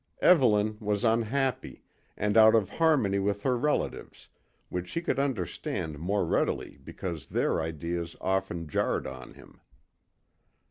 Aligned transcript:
Evelyn 0.19 0.77
was 0.79 1.05
unhappy, 1.05 1.83
and 2.17 2.35
out 2.35 2.55
of 2.55 2.71
harmony 2.71 3.19
with 3.19 3.43
her 3.43 3.55
relatives, 3.55 4.29
which 4.69 4.93
he 4.93 4.99
could 5.01 5.19
understand 5.19 5.99
more 5.99 6.25
readily 6.25 6.79
because 6.83 7.27
their 7.27 7.61
ideas 7.61 8.15
often 8.19 8.67
jarred 8.67 9.05
on 9.05 9.35
him. 9.35 9.59